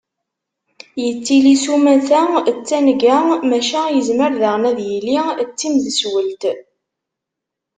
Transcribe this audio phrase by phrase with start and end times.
[1.03, 2.21] Yettili s umata,
[2.55, 3.17] d tanga,
[3.49, 6.43] maca yezmer daɣen ad yili d timdeswelt.